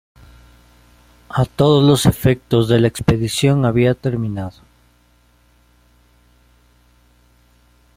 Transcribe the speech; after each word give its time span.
A 1.29 1.45
todos 1.45 1.87
los 1.87 2.07
efectos 2.07 2.67
de 2.67 2.79
la 2.79 2.87
expedición 2.87 3.65
había 3.65 3.93
terminado. 3.93 4.53